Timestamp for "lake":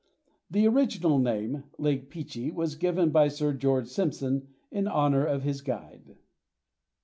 1.77-2.09